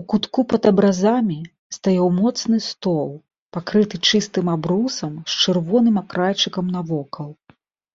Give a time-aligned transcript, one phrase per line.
[0.00, 1.38] У кутку пад абразамі
[1.76, 3.08] стаяў моцны стол,
[3.58, 7.30] пакрыты чыстым абрусам з чырвоным акрайчыкам навакол.